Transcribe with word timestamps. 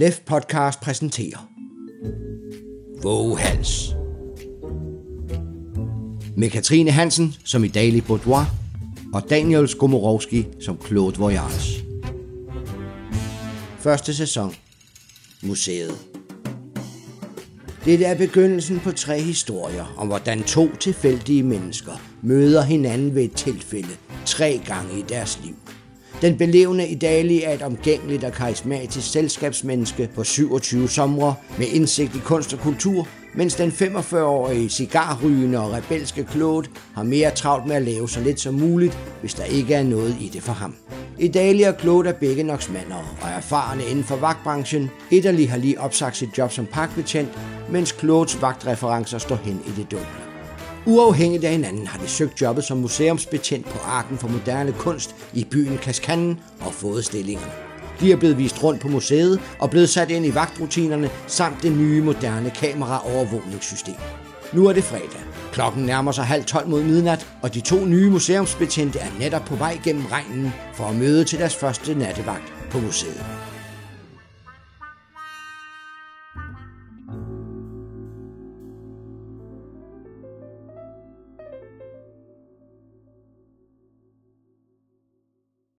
Lef 0.00 0.20
Podcast 0.26 0.80
præsenterer 0.80 1.50
Våghals 3.02 3.94
med 6.36 6.50
Katrine 6.50 6.90
Hansen 6.90 7.34
som 7.44 7.64
i 7.64 7.68
Daily 7.68 7.98
Boudoir 7.98 8.54
og 9.14 9.30
Daniel 9.30 9.68
Skomorowski 9.68 10.46
som 10.60 10.80
Claude 10.86 11.18
Voyage. 11.18 11.84
Første 13.78 14.14
sæson. 14.14 14.54
Museet. 15.42 15.94
Dette 17.84 18.04
er 18.04 18.14
begyndelsen 18.14 18.80
på 18.80 18.92
tre 18.92 19.20
historier 19.20 19.94
om, 19.96 20.06
hvordan 20.06 20.42
to 20.42 20.76
tilfældige 20.76 21.42
mennesker 21.42 21.92
møder 22.22 22.62
hinanden 22.62 23.14
ved 23.14 23.22
et 23.22 23.32
tilfælde 23.32 23.96
tre 24.26 24.60
gange 24.66 24.98
i 24.98 25.02
deres 25.02 25.40
liv. 25.44 25.54
Den 26.22 26.38
belevende 26.38 26.88
Idali 26.88 27.42
er 27.42 27.52
et 27.52 27.62
omgængeligt 27.62 28.24
og 28.24 28.32
karismatisk 28.32 29.12
selskabsmenneske 29.12 30.08
på 30.14 30.24
27 30.24 30.88
somre 30.88 31.34
med 31.58 31.66
indsigt 31.66 32.16
i 32.16 32.18
kunst 32.18 32.54
og 32.54 32.58
kultur, 32.58 33.08
mens 33.34 33.54
den 33.54 33.70
45-årige 33.70 34.68
cigarrygende 34.68 35.58
og 35.58 35.72
rebelske 35.72 36.26
Claude 36.32 36.68
har 36.94 37.02
mere 37.02 37.30
travlt 37.30 37.66
med 37.66 37.76
at 37.76 37.82
lave 37.82 38.08
så 38.08 38.20
lidt 38.20 38.40
som 38.40 38.54
muligt, 38.54 38.98
hvis 39.20 39.34
der 39.34 39.44
ikke 39.44 39.74
er 39.74 39.82
noget 39.82 40.16
i 40.20 40.30
det 40.32 40.42
for 40.42 40.52
ham. 40.52 40.74
Idali 41.18 41.62
og 41.62 41.74
Claude 41.80 42.08
er 42.08 42.12
begge 42.12 42.42
noksmandere 42.42 43.04
og 43.22 43.28
erfarne 43.28 43.82
inden 43.90 44.04
for 44.04 44.16
vagtbranchen. 44.16 44.90
Idali 45.10 45.44
har 45.44 45.58
lige 45.58 45.80
opsagt 45.80 46.16
sit 46.16 46.38
job 46.38 46.52
som 46.52 46.66
parkbetjent, 46.66 47.28
mens 47.70 47.94
Claudes 47.98 48.42
vagtreferencer 48.42 49.18
står 49.18 49.36
hen 49.36 49.62
i 49.66 49.70
det 49.80 49.90
dunkle. 49.90 50.29
Uafhængigt 50.86 51.44
af 51.44 51.50
hinanden 51.50 51.86
har 51.86 51.98
de 51.98 52.08
søgt 52.08 52.40
jobbet 52.40 52.64
som 52.64 52.78
museumsbetjent 52.78 53.66
på 53.66 53.78
Arken 53.84 54.18
for 54.18 54.28
Moderne 54.28 54.72
Kunst 54.72 55.14
i 55.32 55.44
byen 55.44 55.78
Kaskanen 55.78 56.40
og 56.60 56.74
fået 56.74 57.04
stillingerne. 57.04 57.52
De 58.00 58.12
er 58.12 58.16
blevet 58.16 58.38
vist 58.38 58.62
rundt 58.62 58.80
på 58.80 58.88
museet 58.88 59.40
og 59.58 59.70
blevet 59.70 59.88
sat 59.88 60.10
ind 60.10 60.26
i 60.26 60.34
vagtrutinerne 60.34 61.10
samt 61.26 61.62
det 61.62 61.72
nye 61.72 62.02
moderne 62.02 62.50
kameraovervågningssystem. 62.50 63.94
Nu 64.52 64.66
er 64.66 64.72
det 64.72 64.84
fredag. 64.84 65.20
Klokken 65.52 65.82
nærmer 65.82 66.12
sig 66.12 66.24
halv 66.24 66.44
tolv 66.44 66.68
mod 66.68 66.82
midnat, 66.82 67.26
og 67.42 67.54
de 67.54 67.60
to 67.60 67.84
nye 67.84 68.10
museumsbetjente 68.10 68.98
er 68.98 69.10
netop 69.18 69.44
på 69.44 69.54
vej 69.54 69.78
gennem 69.84 70.06
regnen 70.06 70.52
for 70.74 70.84
at 70.84 70.96
møde 70.96 71.24
til 71.24 71.38
deres 71.38 71.56
første 71.56 71.94
nattevagt 71.94 72.52
på 72.70 72.78
museet. 72.78 73.39